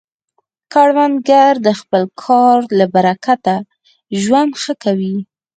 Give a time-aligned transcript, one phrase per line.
[0.73, 3.55] کروندګر د خپل کار له برکته
[4.21, 5.17] ژوند ښه کوي